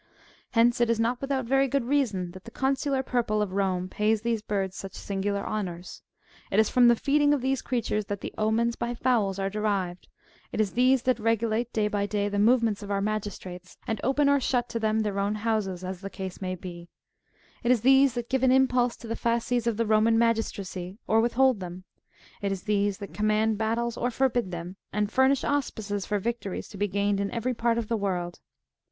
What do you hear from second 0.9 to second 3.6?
not without very good reason that the consular purple of